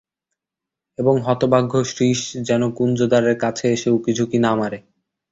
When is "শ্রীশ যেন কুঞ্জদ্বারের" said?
1.83-3.35